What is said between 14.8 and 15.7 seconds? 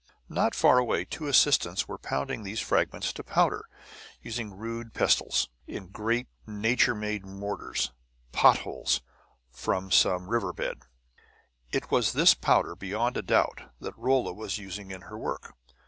in her work.